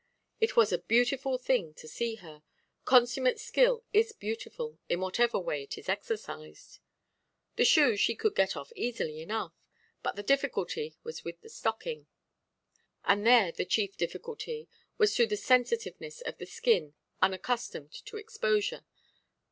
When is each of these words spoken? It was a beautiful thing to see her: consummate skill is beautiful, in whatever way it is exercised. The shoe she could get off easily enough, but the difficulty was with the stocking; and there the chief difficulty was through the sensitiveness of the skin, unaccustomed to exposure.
It 0.39 0.55
was 0.55 0.71
a 0.71 0.79
beautiful 0.79 1.37
thing 1.37 1.75
to 1.75 1.87
see 1.87 2.15
her: 2.15 2.41
consummate 2.85 3.39
skill 3.39 3.83
is 3.93 4.13
beautiful, 4.13 4.79
in 4.89 4.99
whatever 4.99 5.37
way 5.37 5.61
it 5.61 5.77
is 5.77 5.87
exercised. 5.87 6.79
The 7.55 7.65
shoe 7.65 7.95
she 7.97 8.15
could 8.15 8.33
get 8.33 8.57
off 8.57 8.73
easily 8.75 9.21
enough, 9.21 9.53
but 10.01 10.15
the 10.15 10.23
difficulty 10.23 10.95
was 11.03 11.23
with 11.23 11.41
the 11.41 11.49
stocking; 11.49 12.07
and 13.05 13.27
there 13.27 13.51
the 13.51 13.63
chief 13.63 13.95
difficulty 13.95 14.67
was 14.97 15.15
through 15.15 15.27
the 15.27 15.37
sensitiveness 15.37 16.21
of 16.21 16.39
the 16.39 16.47
skin, 16.47 16.95
unaccustomed 17.21 17.91
to 18.05 18.17
exposure. 18.17 18.83